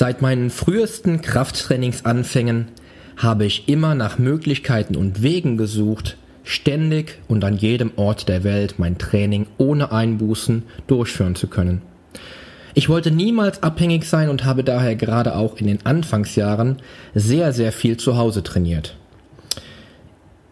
Seit 0.00 0.22
meinen 0.22 0.48
frühesten 0.48 1.20
Krafttrainingsanfängen 1.20 2.68
habe 3.18 3.44
ich 3.44 3.68
immer 3.68 3.94
nach 3.94 4.18
Möglichkeiten 4.18 4.96
und 4.96 5.20
Wegen 5.20 5.58
gesucht, 5.58 6.16
ständig 6.42 7.18
und 7.28 7.44
an 7.44 7.58
jedem 7.58 7.92
Ort 7.96 8.26
der 8.26 8.42
Welt 8.42 8.76
mein 8.78 8.96
Training 8.96 9.46
ohne 9.58 9.92
Einbußen 9.92 10.62
durchführen 10.86 11.34
zu 11.34 11.48
können. 11.48 11.82
Ich 12.72 12.88
wollte 12.88 13.10
niemals 13.10 13.62
abhängig 13.62 14.06
sein 14.06 14.30
und 14.30 14.46
habe 14.46 14.64
daher 14.64 14.96
gerade 14.96 15.36
auch 15.36 15.58
in 15.58 15.66
den 15.66 15.84
Anfangsjahren 15.84 16.78
sehr, 17.14 17.52
sehr 17.52 17.70
viel 17.70 17.98
zu 17.98 18.16
Hause 18.16 18.42
trainiert. 18.42 18.96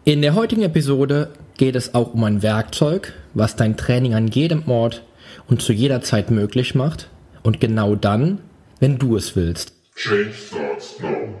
In 0.05 0.21
der 0.21 0.35
heutigen 0.35 0.61
Episode 0.61 1.29
geht 1.57 1.75
es 1.75 1.95
auch 1.95 2.13
um 2.13 2.23
ein 2.23 2.43
Werkzeug, 2.43 3.13
was 3.33 3.55
dein 3.55 3.77
Training 3.77 4.13
an 4.13 4.27
jedem 4.27 4.69
Ort 4.69 5.01
und 5.47 5.63
zu 5.63 5.73
jeder 5.73 6.01
Zeit 6.01 6.29
möglich 6.29 6.75
macht 6.75 7.09
und 7.41 7.59
genau 7.59 7.95
dann, 7.95 8.41
wenn 8.79 8.97
du 8.97 9.17
es 9.17 9.35
willst. 9.35 9.73
Change 9.95 10.33
starts 10.33 10.99
now. 10.99 11.35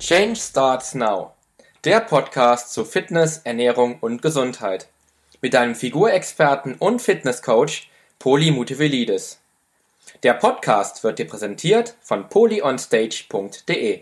Change 0.00 0.36
Starts 0.36 0.94
Now. 0.94 1.34
Der 1.84 2.00
Podcast 2.00 2.72
zu 2.72 2.86
Fitness, 2.86 3.42
Ernährung 3.44 3.98
und 4.00 4.22
Gesundheit. 4.22 4.88
Mit 5.42 5.52
deinem 5.52 5.74
Figurexperten 5.74 6.76
und 6.76 7.02
Fitnesscoach 7.02 7.90
Poli 8.18 8.50
Mutevelidis. 8.50 9.38
Der 10.24 10.34
Podcast 10.34 11.04
wird 11.04 11.20
dir 11.20 11.28
präsentiert 11.28 11.94
von 12.00 12.28
polyonstage.de. 12.28 14.00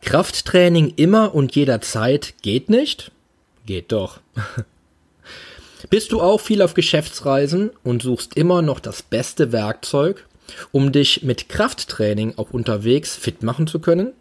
Krafttraining 0.00 0.94
immer 0.96 1.32
und 1.32 1.54
jederzeit 1.54 2.34
geht 2.42 2.68
nicht? 2.70 3.12
Geht 3.66 3.92
doch. 3.92 4.18
Bist 5.90 6.10
du 6.10 6.20
auch 6.20 6.40
viel 6.40 6.60
auf 6.60 6.74
Geschäftsreisen 6.74 7.70
und 7.84 8.02
suchst 8.02 8.36
immer 8.36 8.60
noch 8.60 8.80
das 8.80 9.02
beste 9.02 9.52
Werkzeug, 9.52 10.26
um 10.72 10.90
dich 10.90 11.22
mit 11.22 11.48
Krafttraining 11.48 12.34
auch 12.36 12.50
unterwegs 12.50 13.14
fit 13.14 13.44
machen 13.44 13.68
zu 13.68 13.78
können? 13.78 14.12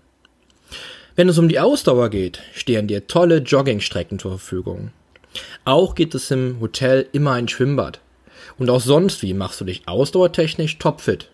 Wenn 1.16 1.30
es 1.30 1.40
um 1.40 1.50
die 1.50 1.60
Ausdauer 1.60 2.12
geht, 2.12 2.44
stehen 2.54 2.88
dir 2.88 3.08
tolle 3.08 3.38
Joggingstrecken 3.38 4.20
zur 4.20 4.32
Verfügung. 4.32 4.92
Auch 5.66 5.96
gibt 5.96 6.16
es 6.16 6.30
im 6.32 6.58
Hotel 6.60 7.08
immer 7.12 7.34
ein 7.34 7.48
Schwimmbad. 7.48 8.00
Und 8.58 8.70
auch 8.70 8.82
sonst 8.82 9.22
wie 9.22 9.34
machst 9.34 9.62
du 9.62 9.66
dich 9.66 9.88
ausdauertechnisch 9.88 10.78
topfit. 10.78 11.30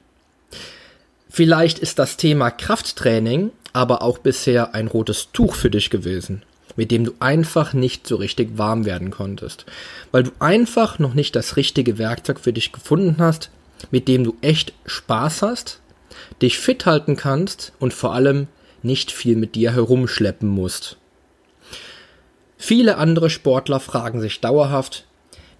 Vielleicht 1.29 1.79
ist 1.79 1.99
das 1.99 2.17
Thema 2.17 2.49
Krafttraining 2.49 3.51
aber 3.73 4.01
auch 4.01 4.17
bisher 4.17 4.73
ein 4.73 4.87
rotes 4.87 5.29
Tuch 5.31 5.55
für 5.55 5.69
dich 5.69 5.89
gewesen, 5.89 6.43
mit 6.75 6.91
dem 6.91 7.05
du 7.05 7.13
einfach 7.19 7.73
nicht 7.73 8.07
so 8.07 8.15
richtig 8.15 8.57
warm 8.57 8.85
werden 8.85 9.11
konntest, 9.11 9.65
weil 10.11 10.23
du 10.23 10.31
einfach 10.39 10.99
noch 10.99 11.13
nicht 11.13 11.35
das 11.35 11.55
richtige 11.55 11.97
Werkzeug 11.97 12.39
für 12.39 12.53
dich 12.53 12.71
gefunden 12.71 13.17
hast, 13.19 13.49
mit 13.91 14.07
dem 14.07 14.23
du 14.23 14.35
echt 14.41 14.73
Spaß 14.85 15.41
hast, 15.41 15.79
dich 16.41 16.57
fit 16.57 16.85
halten 16.85 17.15
kannst 17.15 17.73
und 17.79 17.93
vor 17.93 18.13
allem 18.13 18.47
nicht 18.81 19.11
viel 19.11 19.35
mit 19.35 19.55
dir 19.55 19.73
herumschleppen 19.73 20.49
musst. 20.49 20.97
Viele 22.61 22.97
andere 22.97 23.29
Sportler 23.29 23.79
fragen 23.79 24.19
sich 24.19 24.41
dauerhaft, 24.41 25.05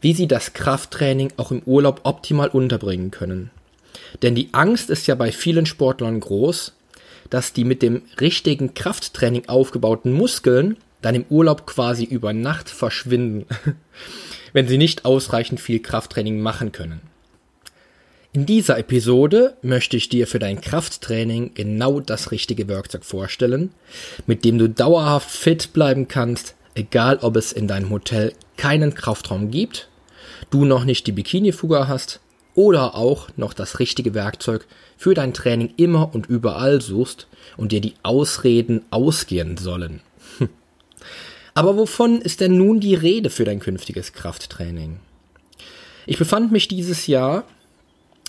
wie 0.02 0.14
sie 0.14 0.28
das 0.28 0.54
Krafttraining 0.54 1.32
auch 1.38 1.50
im 1.50 1.64
Urlaub 1.64 2.02
optimal 2.04 2.50
unterbringen 2.50 3.10
können. 3.10 3.52
Denn 4.22 4.36
die 4.36 4.50
Angst 4.52 4.90
ist 4.90 5.08
ja 5.08 5.16
bei 5.16 5.32
vielen 5.32 5.66
Sportlern 5.66 6.20
groß, 6.20 6.74
dass 7.30 7.54
die 7.54 7.64
mit 7.64 7.82
dem 7.82 8.02
richtigen 8.20 8.74
Krafttraining 8.74 9.48
aufgebauten 9.48 10.12
Muskeln 10.12 10.76
dann 11.02 11.16
im 11.16 11.26
Urlaub 11.30 11.66
quasi 11.66 12.04
über 12.04 12.34
Nacht 12.34 12.70
verschwinden, 12.70 13.46
wenn 14.54 14.68
sie 14.68 14.78
nicht 14.78 15.06
ausreichend 15.06 15.62
viel 15.62 15.80
Krafttraining 15.80 16.42
machen 16.42 16.74
können. 16.74 17.00
In 18.34 18.46
dieser 18.46 18.78
Episode 18.78 19.56
möchte 19.62 19.96
ich 19.96 20.10
dir 20.10 20.28
für 20.28 20.38
dein 20.38 20.60
Krafttraining 20.60 21.54
genau 21.54 22.02
das 22.02 22.32
richtige 22.32 22.68
Werkzeug 22.68 23.06
vorstellen, 23.06 23.72
mit 24.28 24.44
dem 24.44 24.58
du 24.58 24.68
dauerhaft 24.68 25.32
fit 25.32 25.72
bleiben 25.74 26.08
kannst, 26.10 26.56
egal 26.80 27.20
ob 27.22 27.36
es 27.36 27.52
in 27.52 27.68
deinem 27.68 27.90
Hotel 27.90 28.34
keinen 28.58 28.96
Kraftraum 28.96 29.52
gibt, 29.52 29.90
du 30.50 30.66
noch 30.66 30.86
nicht 30.86 31.06
die 31.06 31.12
Bikini-Fuga 31.12 31.88
hast 31.88 32.22
oder 32.56 32.96
auch 32.96 33.30
noch 33.38 33.54
das 33.54 33.80
richtige 33.80 34.14
Werkzeug 34.14 34.66
für 34.98 35.14
dein 35.14 35.34
Training 35.34 35.74
immer 35.78 36.14
und 36.14 36.28
überall 36.28 36.82
suchst 36.82 37.28
und 37.58 37.72
dir 37.72 37.82
die 37.82 37.94
Ausreden 38.04 38.82
ausgehen 38.90 39.58
sollen. 39.58 40.02
Aber 41.54 41.78
wovon 41.78 42.22
ist 42.22 42.42
denn 42.42 42.58
nun 42.58 42.80
die 42.80 42.96
Rede 42.96 43.30
für 43.30 43.46
dein 43.46 43.60
künftiges 43.60 44.14
Krafttraining? 44.14 45.00
Ich 46.06 46.18
befand 46.18 46.52
mich 46.52 46.68
dieses 46.68 47.08
Jahr 47.08 47.44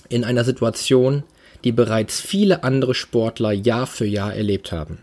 in 0.09 0.25
einer 0.25 0.44
Situation, 0.44 1.22
die 1.65 1.72
bereits 1.72 2.21
viele 2.21 2.65
andere 2.65 2.94
Sportler 2.94 3.53
Jahr 3.53 3.87
für 3.87 4.06
Jahr 4.06 4.34
erlebt 4.34 4.72
haben. 4.72 4.99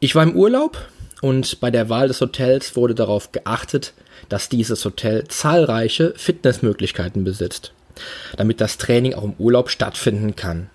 Ich 0.00 0.14
war 0.14 0.22
im 0.22 0.36
Urlaub 0.36 0.78
und 1.24 1.58
bei 1.60 1.70
der 1.70 1.88
Wahl 1.88 2.08
des 2.08 2.20
Hotels 2.20 2.76
wurde 2.76 2.94
darauf 2.94 3.32
geachtet, 3.32 3.94
dass 4.28 4.50
dieses 4.50 4.84
Hotel 4.84 5.24
zahlreiche 5.26 6.12
Fitnessmöglichkeiten 6.18 7.24
besitzt, 7.24 7.72
damit 8.36 8.60
das 8.60 8.76
Training 8.76 9.14
auch 9.14 9.24
im 9.24 9.32
Urlaub 9.38 9.70
stattfinden 9.70 10.36
kann. 10.36 10.68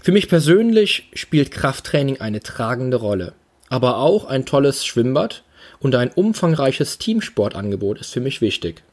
Für 0.00 0.12
mich 0.12 0.28
persönlich 0.28 1.10
spielt 1.12 1.50
Krafttraining 1.50 2.20
eine 2.20 2.38
tragende 2.38 2.98
Rolle, 2.98 3.32
aber 3.68 3.96
auch 3.96 4.26
ein 4.26 4.46
tolles 4.46 4.86
Schwimmbad 4.86 5.42
und 5.80 5.96
ein 5.96 6.12
umfangreiches 6.12 6.98
Teamsportangebot 6.98 7.98
ist 7.98 8.12
für 8.12 8.20
mich 8.20 8.40
wichtig. 8.40 8.84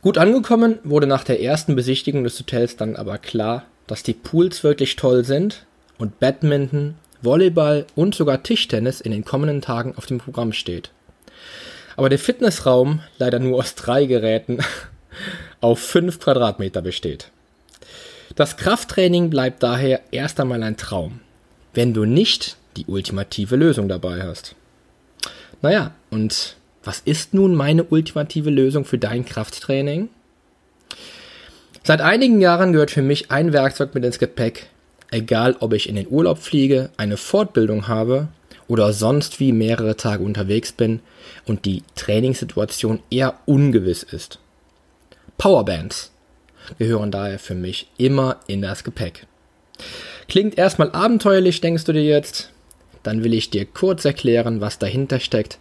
Gut 0.00 0.16
angekommen 0.16 0.78
wurde 0.84 1.08
nach 1.08 1.24
der 1.24 1.42
ersten 1.42 1.74
Besichtigung 1.74 2.22
des 2.22 2.38
Hotels 2.38 2.76
dann 2.76 2.94
aber 2.94 3.18
klar, 3.18 3.64
dass 3.88 4.04
die 4.04 4.14
Pools 4.14 4.62
wirklich 4.62 4.94
toll 4.94 5.24
sind 5.24 5.66
und 5.98 6.20
Badminton, 6.20 6.94
Volleyball 7.22 7.86
und 7.94 8.14
sogar 8.14 8.42
Tischtennis 8.42 9.00
in 9.00 9.12
den 9.12 9.24
kommenden 9.24 9.60
Tagen 9.60 9.94
auf 9.96 10.06
dem 10.06 10.18
Programm 10.18 10.52
steht. 10.52 10.90
Aber 11.96 12.08
der 12.08 12.18
Fitnessraum 12.18 13.00
leider 13.18 13.38
nur 13.38 13.58
aus 13.58 13.74
drei 13.74 14.06
Geräten 14.06 14.58
auf 15.60 15.78
fünf 15.78 16.20
Quadratmeter 16.20 16.82
besteht. 16.82 17.30
Das 18.34 18.56
Krafttraining 18.56 19.30
bleibt 19.30 19.62
daher 19.62 20.00
erst 20.10 20.38
einmal 20.40 20.62
ein 20.62 20.76
Traum, 20.76 21.20
wenn 21.72 21.94
du 21.94 22.04
nicht 22.04 22.56
die 22.76 22.84
ultimative 22.86 23.56
Lösung 23.56 23.88
dabei 23.88 24.22
hast. 24.22 24.54
Naja, 25.62 25.94
und 26.10 26.56
was 26.84 27.00
ist 27.00 27.32
nun 27.32 27.54
meine 27.54 27.84
ultimative 27.84 28.50
Lösung 28.50 28.84
für 28.84 28.98
dein 28.98 29.24
Krafttraining? 29.24 30.10
Seit 31.82 32.00
einigen 32.00 32.40
Jahren 32.40 32.72
gehört 32.72 32.90
für 32.90 33.02
mich 33.02 33.30
ein 33.30 33.52
Werkzeug 33.52 33.94
mit 33.94 34.04
ins 34.04 34.18
Gepäck, 34.18 34.68
egal 35.10 35.56
ob 35.60 35.72
ich 35.72 35.88
in 35.88 35.96
den 35.96 36.08
Urlaub 36.08 36.38
fliege, 36.38 36.90
eine 36.96 37.16
Fortbildung 37.16 37.88
habe 37.88 38.28
oder 38.68 38.92
sonst 38.92 39.40
wie 39.40 39.52
mehrere 39.52 39.96
Tage 39.96 40.24
unterwegs 40.24 40.72
bin 40.72 41.00
und 41.44 41.64
die 41.64 41.82
Trainingssituation 41.94 43.00
eher 43.10 43.38
ungewiss 43.46 44.02
ist. 44.02 44.38
Powerbands 45.38 46.10
gehören 46.78 47.10
daher 47.10 47.38
für 47.38 47.54
mich 47.54 47.88
immer 47.96 48.40
in 48.46 48.62
das 48.62 48.82
Gepäck. 48.82 49.26
Klingt 50.28 50.58
erstmal 50.58 50.90
abenteuerlich, 50.90 51.60
denkst 51.60 51.84
du 51.84 51.92
dir 51.92 52.04
jetzt? 52.04 52.50
Dann 53.02 53.22
will 53.22 53.34
ich 53.34 53.50
dir 53.50 53.66
kurz 53.66 54.04
erklären, 54.04 54.60
was 54.60 54.80
dahinter 54.80 55.20
steckt 55.20 55.58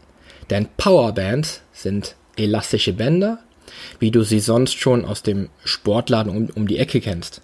denn 0.50 0.68
Powerbands 0.78 1.62
sind 1.74 2.16
elastische 2.38 2.94
Bänder, 2.94 3.40
wie 4.00 4.12
du 4.12 4.24
sie 4.24 4.40
sonst 4.40 4.80
schon 4.80 5.06
aus 5.06 5.24
dem 5.24 5.50
Sportladen 5.64 6.36
um, 6.36 6.50
um 6.56 6.68
die 6.68 6.78
Ecke 6.78 7.02
kennst. 7.02 7.42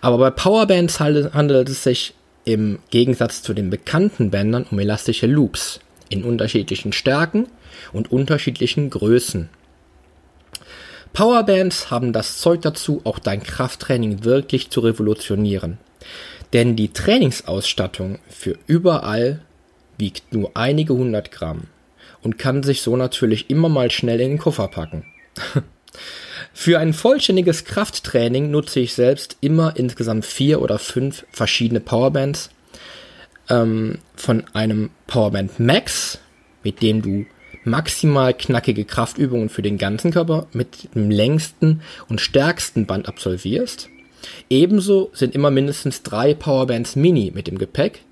Aber 0.00 0.18
bei 0.18 0.30
Powerbands 0.30 1.00
handelt 1.00 1.68
es 1.68 1.82
sich 1.82 2.14
im 2.44 2.78
Gegensatz 2.90 3.42
zu 3.42 3.54
den 3.54 3.70
bekannten 3.70 4.30
Bändern 4.30 4.66
um 4.70 4.78
elastische 4.78 5.26
Loops 5.26 5.80
in 6.08 6.24
unterschiedlichen 6.24 6.92
Stärken 6.92 7.46
und 7.92 8.10
unterschiedlichen 8.10 8.90
Größen. 8.90 9.48
Powerbands 11.12 11.90
haben 11.90 12.12
das 12.12 12.38
Zeug 12.38 12.62
dazu, 12.62 13.00
auch 13.04 13.18
dein 13.18 13.42
Krafttraining 13.42 14.24
wirklich 14.24 14.70
zu 14.70 14.80
revolutionieren. 14.80 15.78
Denn 16.52 16.76
die 16.76 16.92
Trainingsausstattung 16.92 18.18
für 18.28 18.56
überall 18.66 19.42
wiegt 19.98 20.32
nur 20.32 20.52
einige 20.54 20.94
hundert 20.94 21.30
Gramm 21.30 21.64
und 22.22 22.38
kann 22.38 22.62
sich 22.62 22.82
so 22.82 22.96
natürlich 22.96 23.50
immer 23.50 23.68
mal 23.68 23.90
schnell 23.90 24.20
in 24.20 24.30
den 24.30 24.38
Koffer 24.38 24.68
packen. 24.68 25.04
Für 26.52 26.78
ein 26.78 26.92
vollständiges 26.92 27.64
Krafttraining 27.64 28.50
nutze 28.50 28.80
ich 28.80 28.94
selbst 28.94 29.36
immer 29.40 29.76
insgesamt 29.76 30.24
vier 30.24 30.60
oder 30.60 30.78
fünf 30.78 31.24
verschiedene 31.30 31.80
Powerbands. 31.80 32.50
Ähm, 33.48 33.98
von 34.14 34.44
einem 34.52 34.90
Powerband 35.06 35.58
Max, 35.58 36.18
mit 36.62 36.82
dem 36.82 37.02
du 37.02 37.26
maximal 37.64 38.34
knackige 38.34 38.84
Kraftübungen 38.84 39.48
für 39.48 39.62
den 39.62 39.78
ganzen 39.78 40.10
Körper 40.10 40.46
mit 40.52 40.94
dem 40.94 41.10
längsten 41.10 41.82
und 42.08 42.20
stärksten 42.20 42.86
Band 42.86 43.08
absolvierst. 43.08 43.88
Ebenso 44.48 45.10
sind 45.12 45.34
immer 45.34 45.50
mindestens 45.50 46.02
drei 46.02 46.34
Powerbands 46.34 46.96
Mini 46.96 47.32
mit 47.34 47.48
im 47.48 47.58
Gepäck. 47.58 48.02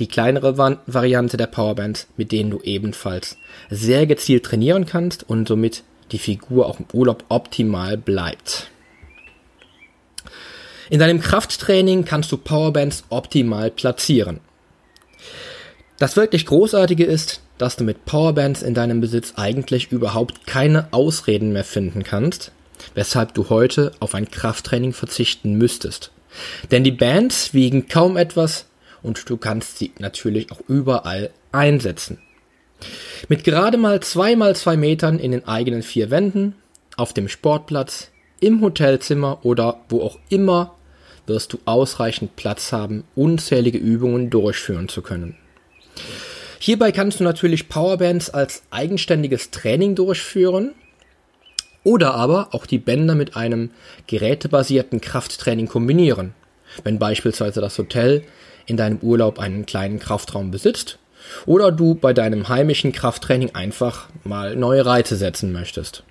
Die 0.00 0.08
kleinere 0.08 0.56
Variante 0.58 1.36
der 1.36 1.46
Powerbands, 1.46 2.08
mit 2.16 2.32
denen 2.32 2.50
du 2.50 2.60
ebenfalls 2.62 3.36
sehr 3.70 4.06
gezielt 4.06 4.44
trainieren 4.44 4.86
kannst 4.86 5.28
und 5.28 5.46
somit 5.46 5.84
die 6.12 6.18
Figur 6.18 6.66
auch 6.66 6.80
im 6.80 6.86
Urlaub 6.92 7.24
optimal 7.28 7.96
bleibt. 7.96 8.70
In 10.88 11.00
deinem 11.00 11.20
Krafttraining 11.20 12.04
kannst 12.04 12.30
du 12.30 12.36
Powerbands 12.36 13.04
optimal 13.08 13.70
platzieren. 13.70 14.40
Das 15.98 16.16
wirklich 16.16 16.46
Großartige 16.46 17.04
ist, 17.04 17.40
dass 17.58 17.76
du 17.76 17.84
mit 17.84 18.04
Powerbands 18.04 18.62
in 18.62 18.74
deinem 18.74 19.00
Besitz 19.00 19.34
eigentlich 19.36 19.90
überhaupt 19.90 20.46
keine 20.46 20.92
Ausreden 20.92 21.52
mehr 21.52 21.64
finden 21.64 22.02
kannst, 22.02 22.52
weshalb 22.94 23.34
du 23.34 23.48
heute 23.48 23.92
auf 23.98 24.14
ein 24.14 24.30
Krafttraining 24.30 24.92
verzichten 24.92 25.54
müsstest. 25.54 26.12
Denn 26.70 26.84
die 26.84 26.92
Bands 26.92 27.54
wiegen 27.54 27.88
kaum 27.88 28.16
etwas 28.16 28.66
und 29.02 29.28
du 29.28 29.36
kannst 29.38 29.78
sie 29.78 29.92
natürlich 29.98 30.52
auch 30.52 30.60
überall 30.68 31.30
einsetzen. 31.50 32.18
Mit 33.28 33.44
gerade 33.44 33.78
mal 33.78 34.00
zwei 34.00 34.36
mal 34.36 34.54
zwei 34.54 34.76
Metern 34.76 35.18
in 35.18 35.32
den 35.32 35.46
eigenen 35.48 35.82
vier 35.82 36.10
Wänden, 36.10 36.54
auf 36.96 37.12
dem 37.12 37.28
Sportplatz, 37.28 38.10
im 38.40 38.60
Hotelzimmer 38.60 39.44
oder 39.44 39.80
wo 39.88 40.02
auch 40.02 40.18
immer 40.28 40.74
wirst 41.26 41.52
du 41.52 41.58
ausreichend 41.64 42.36
Platz 42.36 42.72
haben, 42.72 43.04
unzählige 43.14 43.78
Übungen 43.78 44.30
durchführen 44.30 44.88
zu 44.88 45.02
können. 45.02 45.36
Hierbei 46.58 46.92
kannst 46.92 47.20
du 47.20 47.24
natürlich 47.24 47.68
Powerbands 47.68 48.30
als 48.30 48.62
eigenständiges 48.70 49.50
Training 49.50 49.94
durchführen 49.94 50.74
oder 51.84 52.14
aber 52.14 52.48
auch 52.52 52.66
die 52.66 52.78
Bänder 52.78 53.14
mit 53.14 53.36
einem 53.36 53.70
gerätebasierten 54.06 55.00
Krafttraining 55.00 55.68
kombinieren. 55.68 56.34
Wenn 56.84 56.98
beispielsweise 56.98 57.60
das 57.60 57.78
Hotel 57.78 58.22
in 58.66 58.76
deinem 58.76 58.98
Urlaub 58.98 59.38
einen 59.38 59.66
kleinen 59.66 59.98
Kraftraum 59.98 60.50
besitzt 60.50 60.98
oder 61.44 61.72
du 61.72 61.94
bei 61.94 62.12
deinem 62.12 62.48
heimischen 62.48 62.92
Krafttraining 62.92 63.54
einfach 63.54 64.08
mal 64.24 64.56
neue 64.56 64.84
Reize 64.84 65.16
setzen 65.16 65.52
möchtest. 65.52 66.02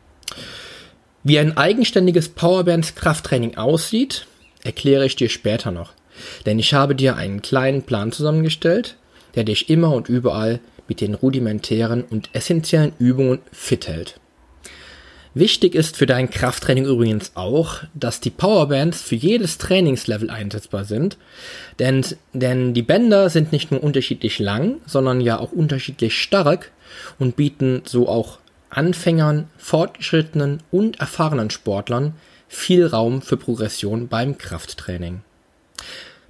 Wie 1.24 1.40
ein 1.40 1.58
eigenständiges 1.58 2.30
Powerbands 2.30 2.96
Krafttraining 2.96 3.58
aussieht, 3.58 4.28
erkläre 4.64 5.06
ich 5.06 5.16
dir 5.16 5.30
später 5.30 5.72
noch, 5.72 5.94
denn 6.46 6.60
ich 6.60 6.74
habe 6.74 6.96
dir 6.96 7.16
einen 7.16 7.42
kleinen 7.42 7.84
Plan 7.84 8.12
zusammengestellt, 8.12 8.98
der 9.36 9.44
dich 9.44 9.70
immer 9.70 9.94
und 9.94 10.10
überall 10.10 10.60
mit 10.88 11.02
den 11.02 11.16
rudimentären 11.16 12.04
und 12.04 12.30
essentiellen 12.34 12.94
Übungen 13.00 13.40
fit 13.52 13.88
hält. 13.88 14.20
Wichtig 15.38 15.76
ist 15.76 15.98
für 15.98 16.06
dein 16.06 16.30
Krafttraining 16.30 16.86
übrigens 16.86 17.34
auch, 17.36 17.84
dass 17.94 18.22
die 18.22 18.30
Powerbands 18.30 19.02
für 19.02 19.16
jedes 19.16 19.58
Trainingslevel 19.58 20.30
einsetzbar 20.30 20.86
sind, 20.86 21.18
denn, 21.78 22.06
denn 22.32 22.74
die 22.74 22.82
Bänder 22.82 23.30
sind 23.30 23.52
nicht 23.52 23.70
nur 23.70 23.84
unterschiedlich 23.84 24.40
lang, 24.40 24.78
sondern 24.86 25.20
ja 25.20 25.38
auch 25.38 25.52
unterschiedlich 25.52 26.18
stark 26.18 26.72
und 27.20 27.36
bieten 27.36 27.82
so 27.84 28.08
auch 28.08 28.40
Anfängern, 28.70 29.50
fortgeschrittenen 29.58 30.64
und 30.72 31.02
erfahrenen 31.02 31.50
Sportlern 31.50 32.14
viel 32.48 32.88
Raum 32.88 33.22
für 33.22 33.36
Progression 33.36 34.08
beim 34.08 34.38
Krafttraining. 34.38 35.20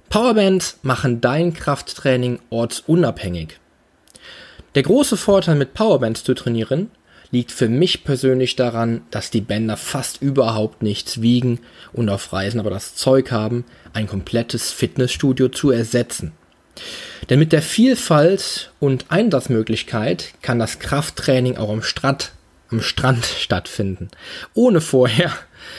Powerbands 0.08 0.80
machen 0.82 1.20
dein 1.20 1.54
Krafttraining 1.54 2.40
ortsunabhängig. 2.50 3.60
Der 4.74 4.82
große 4.82 5.16
Vorteil 5.16 5.54
mit 5.54 5.74
Powerbands 5.74 6.24
zu 6.24 6.34
trainieren 6.34 6.90
liegt 7.30 7.52
für 7.52 7.68
mich 7.68 8.04
persönlich 8.04 8.56
daran, 8.56 9.02
dass 9.10 9.30
die 9.30 9.40
Bänder 9.40 9.76
fast 9.76 10.22
überhaupt 10.22 10.82
nichts 10.82 11.20
wiegen 11.22 11.60
und 11.92 12.08
auf 12.08 12.32
Reisen 12.32 12.60
aber 12.60 12.70
das 12.70 12.94
Zeug 12.94 13.30
haben, 13.30 13.64
ein 13.92 14.06
komplettes 14.06 14.72
Fitnessstudio 14.72 15.48
zu 15.48 15.70
ersetzen. 15.70 16.32
Denn 17.28 17.38
mit 17.38 17.52
der 17.52 17.62
Vielfalt 17.62 18.70
und 18.80 19.06
Einsatzmöglichkeit 19.08 20.34
kann 20.42 20.58
das 20.58 20.78
Krafttraining 20.78 21.56
auch 21.56 21.70
am 21.70 21.82
Strand, 21.82 22.32
am 22.70 22.82
Strand 22.82 23.24
stattfinden, 23.24 24.08
ohne 24.54 24.80
vorher 24.80 25.32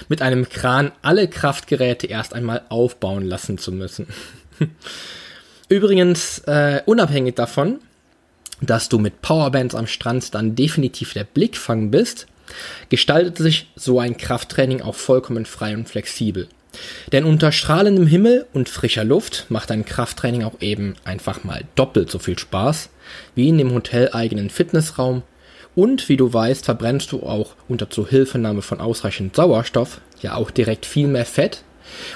mit 0.10 0.22
einem 0.22 0.50
Kran 0.50 0.92
alle 1.02 1.28
Kraftgeräte 1.28 2.08
erst 2.08 2.34
einmal 2.34 2.64
aufbauen 2.70 3.26
lassen 3.26 3.58
zu 3.58 3.72
müssen. 3.72 4.08
Übrigens, 5.70 6.40
äh, 6.40 6.82
unabhängig 6.86 7.36
davon, 7.36 7.80
dass 8.62 8.90
du 8.90 9.00
mit 9.00 9.22
Powerbands 9.22 9.76
am 9.76 9.88
Strand 9.88 10.34
dann 10.34 10.56
definitiv 10.56 11.14
der 11.14 11.24
Blickfang 11.24 11.92
bist, 11.92 12.28
gestaltet 12.90 13.38
sich 13.38 13.70
so 13.76 14.00
ein 14.00 14.18
Krafttraining 14.18 14.82
auch 14.82 14.96
vollkommen 14.96 15.46
frei 15.46 15.74
und 15.76 15.90
flexibel. 15.90 16.48
Denn 17.12 17.24
unter 17.24 17.52
strahlendem 17.52 18.08
Himmel 18.08 18.46
und 18.54 18.70
frischer 18.70 19.04
Luft 19.04 19.46
macht 19.50 19.72
ein 19.72 19.86
Krafttraining 19.86 20.44
auch 20.44 20.62
eben 20.62 20.96
einfach 21.04 21.44
mal 21.44 21.64
doppelt 21.76 22.12
so 22.12 22.20
viel 22.20 22.38
Spaß 22.38 22.90
wie 23.36 23.50
in 23.50 23.58
dem 23.58 23.74
hoteleigenen 23.74 24.50
Fitnessraum 24.50 25.24
und 25.78 26.10
wie 26.10 26.18
du 26.18 26.34
weißt, 26.34 26.66
verbrennst 26.66 27.12
du 27.12 27.22
auch 27.22 27.56
unter 27.68 27.88
Zuhilfenahme 27.90 28.64
von 28.64 28.82
ausreichend 28.82 29.36
Sauerstoff 29.36 30.02
ja 30.22 30.34
auch 30.34 30.50
direkt 30.50 30.88
viel 30.88 31.08
mehr 31.08 31.26
Fett. 31.26 31.62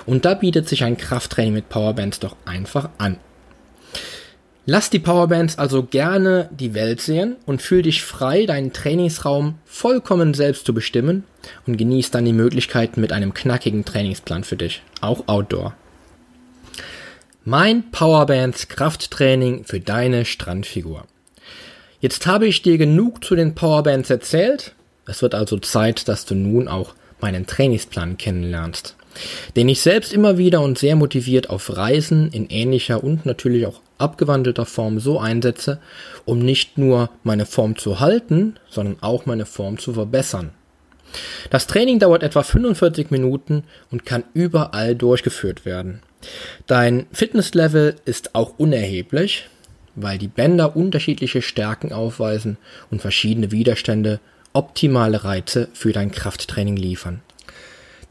Und 0.07 0.25
da 0.25 0.33
bietet 0.33 0.67
sich 0.67 0.83
ein 0.83 0.97
Krafttraining 0.97 1.53
mit 1.53 1.69
Powerbands 1.69 2.19
doch 2.19 2.35
einfach 2.43 2.89
an. 2.97 3.17
Lass 4.67 4.91
die 4.91 4.99
Powerbands 4.99 5.57
also 5.57 5.81
gerne 5.81 6.47
die 6.51 6.75
Welt 6.75 7.01
sehen 7.01 7.35
und 7.47 7.63
fühl 7.63 7.81
dich 7.81 8.03
frei, 8.03 8.45
deinen 8.45 8.73
Trainingsraum 8.73 9.55
vollkommen 9.65 10.35
selbst 10.35 10.67
zu 10.67 10.73
bestimmen 10.73 11.23
und 11.65 11.77
genieß 11.77 12.11
dann 12.11 12.25
die 12.25 12.33
Möglichkeiten 12.33 13.01
mit 13.01 13.11
einem 13.11 13.33
knackigen 13.33 13.85
Trainingsplan 13.85 14.43
für 14.43 14.57
dich, 14.57 14.83
auch 15.01 15.27
Outdoor. 15.27 15.75
Mein 17.43 17.89
Powerbands 17.89 18.67
Krafttraining 18.67 19.63
für 19.65 19.79
deine 19.79 20.25
Strandfigur. 20.25 21.05
Jetzt 21.99 22.27
habe 22.27 22.45
ich 22.45 22.61
dir 22.61 22.77
genug 22.77 23.23
zu 23.23 23.35
den 23.35 23.55
Powerbands 23.55 24.11
erzählt. 24.11 24.75
Es 25.07 25.23
wird 25.23 25.33
also 25.33 25.57
Zeit, 25.57 26.07
dass 26.07 26.25
du 26.25 26.35
nun 26.35 26.67
auch 26.67 26.93
meinen 27.19 27.47
Trainingsplan 27.47 28.19
kennenlernst, 28.19 28.95
den 29.55 29.69
ich 29.69 29.81
selbst 29.81 30.13
immer 30.13 30.37
wieder 30.37 30.61
und 30.61 30.77
sehr 30.77 30.95
motiviert 30.95 31.49
auf 31.49 31.75
Reisen 31.75 32.31
in 32.31 32.47
ähnlicher 32.49 33.03
und 33.03 33.25
natürlich 33.25 33.65
auch 33.65 33.81
abgewandelter 34.01 34.65
Form 34.65 34.99
so 34.99 35.19
einsetze, 35.19 35.79
um 36.25 36.39
nicht 36.39 36.77
nur 36.77 37.09
meine 37.23 37.45
Form 37.45 37.77
zu 37.77 37.99
halten, 37.99 38.55
sondern 38.69 38.97
auch 39.01 39.25
meine 39.25 39.45
Form 39.45 39.77
zu 39.77 39.93
verbessern. 39.93 40.51
Das 41.49 41.67
Training 41.67 41.99
dauert 41.99 42.23
etwa 42.23 42.43
45 42.43 43.11
Minuten 43.11 43.63
und 43.91 44.05
kann 44.05 44.23
überall 44.33 44.95
durchgeführt 44.95 45.65
werden. 45.65 46.01
Dein 46.67 47.07
Fitnesslevel 47.11 47.95
ist 48.05 48.35
auch 48.35 48.53
unerheblich, 48.57 49.49
weil 49.95 50.17
die 50.17 50.27
Bänder 50.27 50.75
unterschiedliche 50.75 51.41
Stärken 51.41 51.91
aufweisen 51.91 52.57
und 52.89 53.01
verschiedene 53.01 53.51
Widerstände 53.51 54.19
optimale 54.53 55.23
Reize 55.23 55.69
für 55.73 55.91
dein 55.91 56.11
Krafttraining 56.11 56.75
liefern. 56.75 57.21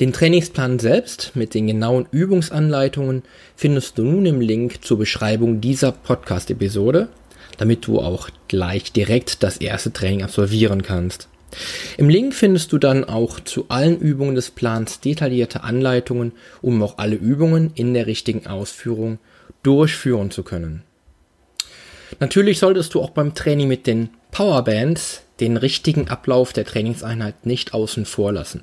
Den 0.01 0.15
Trainingsplan 0.15 0.79
selbst 0.79 1.33
mit 1.35 1.53
den 1.53 1.67
genauen 1.67 2.07
Übungsanleitungen 2.11 3.23
findest 3.55 3.99
du 3.99 4.05
nun 4.05 4.25
im 4.25 4.41
Link 4.41 4.83
zur 4.83 4.99
Beschreibung 4.99 5.61
dieser 5.61 5.93
Podcast-Episode, 5.93 7.09
damit 7.59 7.87
du 7.87 8.01
auch 8.01 8.31
gleich 8.49 8.93
direkt 8.93 9.43
das 9.43 9.59
erste 9.59 9.93
Training 9.93 10.23
absolvieren 10.23 10.83
kannst. 10.83 11.29
Im 11.99 12.09
Link 12.09 12.33
findest 12.33 12.73
du 12.73 12.79
dann 12.79 13.05
auch 13.05 13.41
zu 13.41 13.67
allen 13.69 13.99
Übungen 13.99 14.35
des 14.35 14.51
Plans 14.51 15.01
detaillierte 15.01 15.65
Anleitungen, 15.65 16.33
um 16.63 16.83
auch 16.83 16.97
alle 16.97 17.17
Übungen 17.17 17.73
in 17.75 17.93
der 17.93 18.07
richtigen 18.07 18.47
Ausführung 18.47 19.19
durchführen 19.63 20.31
zu 20.31 20.45
können. 20.45 20.83
Natürlich 22.21 22.59
solltest 22.59 22.95
du 22.95 23.03
auch 23.03 23.11
beim 23.11 23.35
Training 23.35 23.69
mit 23.69 23.87
den 23.87 24.09
Powerbands 24.31 25.21
den 25.41 25.59
richtigen 25.59 26.09
Ablauf 26.09 26.55
der 26.55 26.65
Trainingseinheit 26.65 27.45
nicht 27.45 27.75
außen 27.75 28.07
vor 28.07 28.33
lassen. 28.33 28.63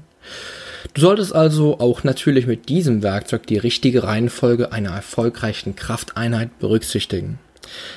Du 0.93 1.01
solltest 1.01 1.33
also 1.33 1.79
auch 1.79 2.03
natürlich 2.03 2.47
mit 2.47 2.69
diesem 2.69 3.03
Werkzeug 3.03 3.47
die 3.47 3.57
richtige 3.57 4.03
Reihenfolge 4.03 4.71
einer 4.71 4.91
erfolgreichen 4.91 5.75
Krafteinheit 5.75 6.59
berücksichtigen. 6.59 7.39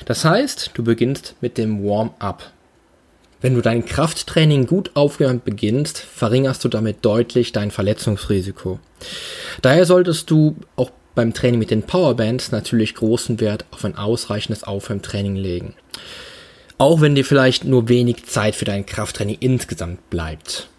Das 0.05 0.25
heißt, 0.25 0.71
du 0.73 0.83
beginnst 0.83 1.35
mit 1.41 1.57
dem 1.57 1.83
Warm-up. 1.83 2.51
Wenn 3.41 3.55
du 3.55 3.61
dein 3.61 3.85
Krafttraining 3.85 4.67
gut 4.67 4.91
aufgewärmt 4.93 5.45
beginnst, 5.45 5.97
verringerst 5.97 6.63
du 6.63 6.69
damit 6.69 7.03
deutlich 7.03 7.51
dein 7.51 7.71
Verletzungsrisiko. 7.71 8.79
Daher 9.61 9.85
solltest 9.85 10.29
du 10.29 10.57
auch 10.75 10.91
beim 11.15 11.33
Training 11.33 11.59
mit 11.59 11.71
den 11.71 11.83
Powerbands 11.83 12.51
natürlich 12.51 12.95
großen 12.95 13.39
Wert 13.39 13.65
auf 13.71 13.83
ein 13.83 13.95
ausreichendes 13.95 14.63
Aufwärmtraining 14.63 15.35
legen. 15.35 15.73
Auch 16.77 17.01
wenn 17.01 17.15
dir 17.15 17.25
vielleicht 17.25 17.63
nur 17.63 17.89
wenig 17.89 18.25
Zeit 18.25 18.55
für 18.55 18.65
dein 18.65 18.85
Krafttraining 18.85 19.37
insgesamt 19.39 20.09
bleibt. 20.09 20.70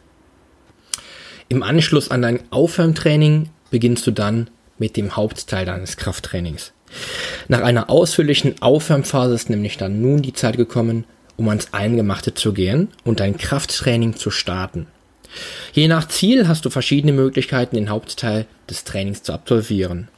Im 1.52 1.62
Anschluss 1.62 2.10
an 2.10 2.22
dein 2.22 2.40
Aufwärmtraining 2.48 3.50
beginnst 3.70 4.06
du 4.06 4.10
dann 4.10 4.48
mit 4.78 4.96
dem 4.96 5.16
Hauptteil 5.16 5.66
deines 5.66 5.98
Krafttrainings. 5.98 6.72
Nach 7.46 7.60
einer 7.60 7.90
ausführlichen 7.90 8.54
Aufwärmphase 8.62 9.34
ist 9.34 9.50
nämlich 9.50 9.76
dann 9.76 10.00
nun 10.00 10.22
die 10.22 10.32
Zeit 10.32 10.56
gekommen, 10.56 11.04
um 11.36 11.50
ans 11.50 11.74
Eingemachte 11.74 12.32
zu 12.32 12.54
gehen 12.54 12.88
und 13.04 13.20
dein 13.20 13.36
Krafttraining 13.36 14.16
zu 14.16 14.30
starten. 14.30 14.86
Je 15.74 15.88
nach 15.88 16.08
Ziel 16.08 16.48
hast 16.48 16.64
du 16.64 16.70
verschiedene 16.70 17.12
Möglichkeiten, 17.12 17.76
den 17.76 17.90
Hauptteil 17.90 18.46
des 18.70 18.84
Trainings 18.84 19.22
zu 19.22 19.34
absolvieren. 19.34 20.08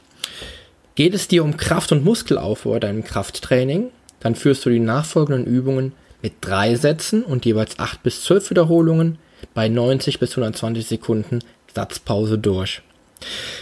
Geht 0.95 1.13
es 1.13 1.27
dir 1.27 1.43
um 1.43 1.57
Kraft- 1.57 1.91
und 1.91 2.05
Muskelaufbau 2.05 2.69
bei 2.69 2.79
deinem 2.79 3.03
Krafttraining, 3.03 3.89
dann 4.21 4.35
führst 4.35 4.65
du 4.65 4.69
die 4.69 4.79
nachfolgenden 4.79 5.45
Übungen 5.45 5.91
mit 6.21 6.35
drei 6.39 6.75
Sätzen 6.75 7.23
und 7.23 7.43
jeweils 7.43 7.77
acht 7.77 8.03
bis 8.03 8.23
zwölf 8.23 8.49
Wiederholungen 8.49 9.17
bei 9.55 9.67
90 9.67 10.19
bis 10.19 10.31
120 10.31 10.85
Sekunden 10.85 11.39
Satzpause 11.73 12.37
durch. 12.37 12.83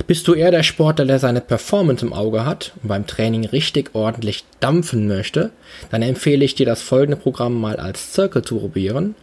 Bist 0.08 0.28
du 0.28 0.34
eher 0.34 0.52
der 0.52 0.64
Sportler, 0.64 1.06
der 1.06 1.20
seine 1.20 1.40
Performance 1.40 2.06
im 2.06 2.12
Auge 2.12 2.46
hat 2.46 2.74
und 2.82 2.90
beim 2.90 3.08
Training 3.08 3.46
richtig 3.46 3.92
ordentlich 3.94 4.44
dampfen 4.60 5.08
möchte, 5.08 5.52
dann 5.92 6.02
empfehle 6.02 6.44
ich 6.44 6.56
dir 6.56 6.66
das 6.66 6.82
folgende 6.82 7.18
Programm 7.18 7.60
mal 7.62 7.78
als 7.78 8.14
Circle 8.14 8.42
zu 8.42 8.60
probieren, 8.60 9.16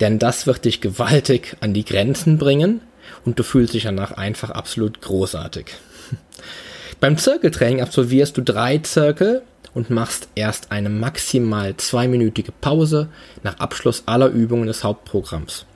denn 0.00 0.18
das 0.18 0.46
wird 0.46 0.64
dich 0.64 0.80
gewaltig 0.80 1.56
an 1.60 1.74
die 1.74 1.84
Grenzen 1.84 2.38
bringen 2.38 2.80
und 3.24 3.38
du 3.38 3.42
fühlst 3.42 3.74
dich 3.74 3.84
danach 3.84 4.12
einfach 4.12 4.50
absolut 4.50 5.00
großartig. 5.00 5.66
beim 7.00 7.18
Circle-Training 7.18 7.82
absolvierst 7.82 8.36
du 8.36 8.42
drei 8.42 8.80
Circle 8.84 9.42
und 9.74 9.90
machst 9.90 10.28
erst 10.34 10.72
eine 10.72 10.88
maximal 10.88 11.76
zweiminütige 11.76 12.52
Pause 12.52 13.08
nach 13.42 13.58
Abschluss 13.60 14.04
aller 14.06 14.28
Übungen 14.28 14.66
des 14.66 14.82
Hauptprogramms. 14.82 15.66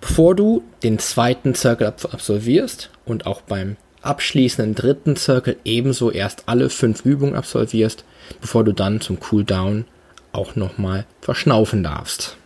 Bevor 0.00 0.34
du 0.34 0.62
den 0.82 0.98
zweiten 0.98 1.54
Circle 1.54 1.86
absolvierst 1.86 2.90
und 3.04 3.26
auch 3.26 3.40
beim 3.42 3.76
abschließenden 4.02 4.74
dritten 4.74 5.16
Circle 5.16 5.56
ebenso 5.64 6.10
erst 6.10 6.44
alle 6.46 6.70
fünf 6.70 7.04
Übungen 7.04 7.34
absolvierst, 7.34 8.04
bevor 8.40 8.64
du 8.64 8.72
dann 8.72 9.00
zum 9.00 9.20
Cooldown 9.20 9.84
auch 10.32 10.56
nochmal 10.56 11.06
verschnaufen 11.20 11.82
darfst. 11.82 12.36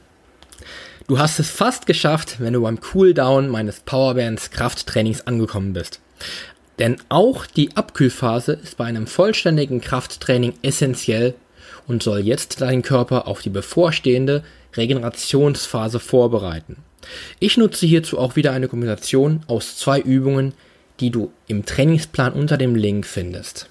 Du 1.06 1.18
hast 1.18 1.38
es 1.38 1.50
fast 1.50 1.86
geschafft, 1.86 2.40
wenn 2.40 2.54
du 2.54 2.62
beim 2.62 2.80
Cooldown 2.80 3.48
meines 3.48 3.80
Powerbands 3.80 4.50
Krafttrainings 4.50 5.26
angekommen 5.26 5.74
bist. 5.74 6.00
Denn 6.78 6.96
auch 7.08 7.46
die 7.46 7.76
Abkühlphase 7.76 8.52
ist 8.54 8.78
bei 8.78 8.86
einem 8.86 9.06
vollständigen 9.06 9.80
Krafttraining 9.80 10.54
essentiell 10.62 11.34
und 11.86 12.02
soll 12.02 12.20
jetzt 12.20 12.60
deinen 12.60 12.82
Körper 12.82 13.28
auf 13.28 13.42
die 13.42 13.50
bevorstehende 13.50 14.42
Regenerationsphase 14.76 16.00
vorbereiten. 16.00 16.78
Ich 17.38 17.56
nutze 17.56 17.86
hierzu 17.86 18.18
auch 18.18 18.36
wieder 18.36 18.52
eine 18.52 18.68
Kombination 18.68 19.42
aus 19.46 19.76
zwei 19.76 20.00
Übungen, 20.00 20.54
die 21.00 21.10
du 21.10 21.32
im 21.46 21.64
Trainingsplan 21.64 22.32
unter 22.32 22.56
dem 22.56 22.74
Link 22.74 23.06
findest. 23.06 23.68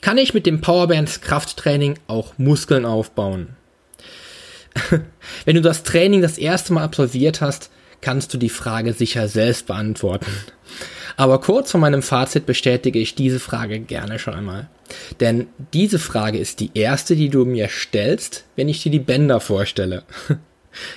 Kann 0.00 0.18
ich 0.18 0.34
mit 0.34 0.46
dem 0.46 0.60
Powerbands 0.60 1.20
Krafttraining 1.20 1.98
auch 2.06 2.36
Muskeln 2.36 2.84
aufbauen? 2.84 3.56
Wenn 5.44 5.56
du 5.56 5.62
das 5.62 5.82
Training 5.82 6.20
das 6.20 6.38
erste 6.38 6.72
Mal 6.72 6.84
absolviert 6.84 7.40
hast, 7.40 7.70
kannst 8.00 8.34
du 8.34 8.38
die 8.38 8.50
Frage 8.50 8.92
sicher 8.92 9.28
selbst 9.28 9.66
beantworten. 9.66 10.30
Aber 11.16 11.40
kurz 11.40 11.70
vor 11.70 11.80
meinem 11.80 12.02
Fazit 12.02 12.44
bestätige 12.44 12.98
ich 12.98 13.14
diese 13.14 13.40
Frage 13.40 13.80
gerne 13.80 14.18
schon 14.18 14.34
einmal. 14.34 14.68
Denn 15.20 15.46
diese 15.72 15.98
Frage 15.98 16.38
ist 16.38 16.60
die 16.60 16.70
erste, 16.74 17.16
die 17.16 17.28
du 17.28 17.44
mir 17.44 17.68
stellst, 17.68 18.44
wenn 18.56 18.68
ich 18.68 18.82
dir 18.82 18.90
die 18.90 18.98
Bänder 18.98 19.40
vorstelle. 19.40 20.02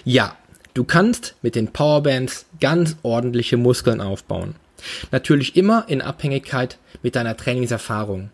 ja, 0.06 0.36
Du 0.78 0.84
kannst 0.84 1.34
mit 1.42 1.56
den 1.56 1.74
Powerbands 1.74 2.46
ganz 2.60 2.98
ordentliche 3.02 3.58
Muskeln 3.58 4.00
aufbauen. 4.00 4.54
Natürlich 5.10 5.56
immer 5.56 5.86
in 5.88 6.04
Abhängigkeit 6.04 6.78
mit 7.02 7.16
deiner 7.16 7.36
Trainingserfahrung. 7.36 8.30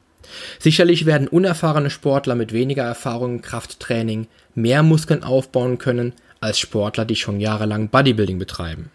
Sicherlich 0.60 1.06
werden 1.06 1.30
unerfahrene 1.30 1.90
Sportler 1.90 2.36
mit 2.36 2.52
weniger 2.52 2.84
Erfahrung 2.84 3.36
im 3.36 3.42
Krafttraining 3.42 4.28
mehr 4.56 4.84
Muskeln 4.84 5.24
aufbauen 5.24 5.78
können 5.78 6.12
als 6.42 6.60
Sportler, 6.60 7.06
die 7.06 7.16
schon 7.16 7.40
jahrelang 7.40 7.88
Bodybuilding 7.88 8.40
betreiben. 8.40 8.92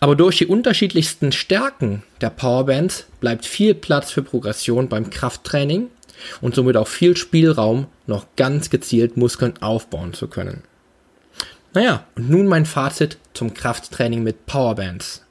Aber 0.00 0.16
durch 0.16 0.38
die 0.38 0.46
unterschiedlichsten 0.46 1.32
Stärken 1.32 2.04
der 2.22 2.30
Powerbands 2.30 3.04
bleibt 3.20 3.44
viel 3.44 3.74
Platz 3.74 4.10
für 4.10 4.22
Progression 4.22 4.88
beim 4.88 5.10
Krafttraining 5.10 5.88
und 6.40 6.54
somit 6.54 6.78
auch 6.78 6.88
viel 6.88 7.18
Spielraum, 7.18 7.86
noch 8.06 8.24
ganz 8.36 8.70
gezielt 8.70 9.18
Muskeln 9.18 9.60
aufbauen 9.60 10.14
zu 10.14 10.26
können. 10.26 10.62
Naja, 11.76 12.06
und 12.14 12.30
nun 12.30 12.46
mein 12.46 12.64
Fazit 12.64 13.18
zum 13.34 13.52
Krafttraining 13.52 14.22
mit 14.22 14.46
Powerbands. 14.46 15.26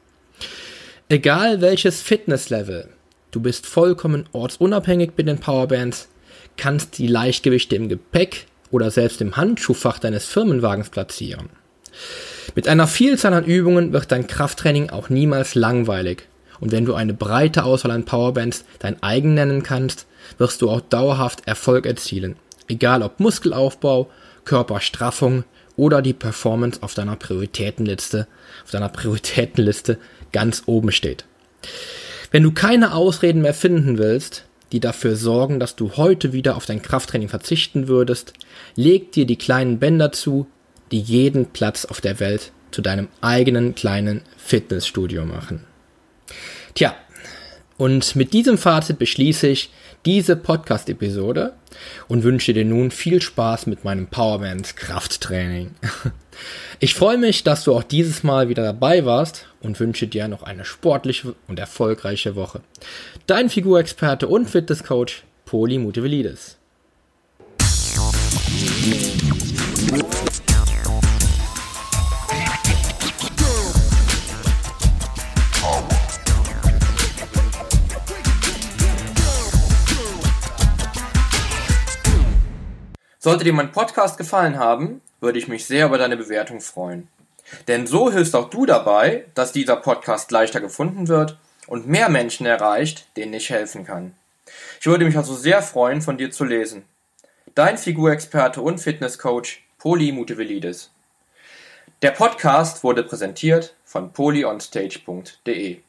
Egal 1.10 1.60
welches 1.60 2.04
Fitnesslevel, 2.04 2.88
du 3.32 3.40
bist 3.40 3.66
vollkommen 3.66 4.30
ortsunabhängig 4.32 5.14
mit 5.18 5.28
den 5.28 5.40
Powerbands, 5.40 6.08
kannst 6.56 7.00
die 7.00 7.08
Leichtgewichte 7.08 7.76
im 7.76 7.90
Gepäck 7.90 8.46
oder 8.70 8.92
selbst 8.92 9.22
im 9.22 9.36
Handschuhfach 9.36 9.98
deines 9.98 10.26
Firmenwagens 10.26 10.92
platzieren. 10.92 11.50
Mit 12.54 12.68
einer 12.68 12.86
Vielzahl 12.86 13.34
an 13.34 13.46
Übungen 13.46 13.92
wird 13.92 14.12
dein 14.12 14.28
Krafttraining 14.28 14.92
auch 14.92 15.10
niemals 15.10 15.56
langweilig. 15.56 16.28
Und 16.60 16.72
wenn 16.72 16.86
du 16.86 16.94
eine 16.94 17.16
breite 17.16 17.64
Auswahl 17.64 17.90
an 17.90 18.06
Powerbands 18.06 18.66
dein 18.78 19.02
eigen 19.02 19.34
nennen 19.34 19.64
kannst, 19.64 20.06
wirst 20.38 20.62
du 20.62 20.70
auch 20.70 20.82
dauerhaft 20.82 21.48
Erfolg 21.48 21.88
erzielen. 21.88 22.36
Egal 22.68 23.02
ob 23.02 23.20
Muskelaufbau, 23.20 24.12
Körperstraffung 24.44 25.44
oder 25.78 26.02
die 26.02 26.14
Performance 26.14 26.82
auf 26.82 26.94
deiner 26.94 27.16
Prioritätenliste, 27.16 28.28
auf 28.64 28.72
deiner 28.72 28.90
Prioritätenliste 28.90 29.98
ganz 30.32 30.64
oben 30.66 30.92
steht. 30.92 31.26
Wenn 32.32 32.44
du 32.44 32.52
keine 32.52 32.94
Ausreden 32.94 33.42
mehr 33.42 33.54
finden 33.54 33.98
willst, 33.98 34.46
die 34.72 34.80
dafür 34.80 35.16
sorgen, 35.16 35.60
dass 35.60 35.76
du 35.76 35.96
heute 35.96 36.34
wieder 36.34 36.58
auf 36.58 36.66
dein 36.66 36.82
Krafttraining 36.82 37.30
verzichten 37.30 37.88
würdest, 37.88 38.34
leg 38.76 39.12
dir 39.12 39.26
die 39.26 39.38
kleinen 39.38 39.80
Bänder 39.80 40.12
zu, 40.12 40.48
die 40.92 41.00
jeden 41.00 41.48
Platz 41.48 41.86
auf 41.86 42.02
der 42.02 42.20
Welt 42.20 42.52
zu 42.72 42.82
deinem 42.82 43.08
eigenen 43.22 43.76
kleinen 43.76 44.22
Fitnessstudio 44.38 45.26
machen. 45.26 45.64
Tja, 46.74 46.96
und 47.78 48.16
mit 48.16 48.34
diesem 48.34 48.58
Fazit 48.58 49.00
beschließe 49.00 49.48
ich 49.48 49.70
diese 50.06 50.36
Podcast-Episode 50.36 51.54
und 52.08 52.24
wünsche 52.24 52.54
dir 52.54 52.66
nun 52.66 52.92
viel 52.92 53.22
Spaß 53.22 53.66
mit 53.68 53.84
meinem 53.84 54.08
Powerbands 54.08 54.76
Krafttraining. 54.76 55.72
Ich 56.82 56.96
freue 56.96 57.18
mich, 57.18 57.46
dass 57.46 57.64
du 57.64 57.74
auch 57.74 57.84
dieses 57.84 58.24
Mal 58.24 58.50
wieder 58.50 58.62
dabei 58.62 59.06
warst 59.06 59.48
und 59.62 59.80
wünsche 59.80 60.06
dir 60.06 60.28
noch 60.28 60.44
eine 60.44 60.66
sportliche 60.66 61.34
und 61.48 61.60
erfolgreiche 61.60 62.36
Woche. 62.36 62.60
Dein 63.26 63.50
Figurexperte 63.50 64.28
und 64.28 64.50
Fitnesscoach 64.50 65.24
Poli 65.46 65.78
Mutevelidis. 65.78 66.58
Sollte 83.26 83.44
dir 83.44 83.54
mein 83.54 83.72
Podcast 83.72 84.20
gefallen 84.20 84.60
haben, 84.60 85.02
würde 85.20 85.40
ich 85.40 85.48
mich 85.48 85.66
sehr 85.66 85.88
über 85.88 85.98
deine 85.98 86.16
Bewertung 86.16 86.62
freuen. 86.62 87.08
Denn 87.68 87.88
so 87.88 88.12
hilfst 88.12 88.36
auch 88.36 88.52
du 88.52 88.68
dabei, 88.68 89.26
dass 89.34 89.52
dieser 89.52 89.78
Podcast 89.78 90.30
leichter 90.30 90.62
gefunden 90.62 91.08
wird 91.08 91.36
und 91.66 91.88
mehr 91.88 92.10
Menschen 92.10 92.46
erreicht, 92.46 93.08
denen 93.18 93.34
ich 93.34 93.50
helfen 93.50 93.84
kann. 93.84 94.14
Ich 94.80 94.86
würde 94.86 95.06
mich 95.06 95.18
also 95.18 95.34
sehr 95.34 95.64
freuen, 95.64 96.04
von 96.04 96.20
dir 96.20 96.30
zu 96.30 96.44
lesen. 96.44 96.86
Dein 97.56 97.80
Figurexperte 97.80 98.62
und 98.62 98.78
Fitnesscoach 98.78 99.64
Poli 99.80 100.12
Mutevelidis. 100.12 100.92
Der 102.04 102.12
Podcast 102.12 102.84
wurde 102.84 103.02
präsentiert 103.02 103.74
von 103.86 104.14
polyonstage.de. 104.14 105.80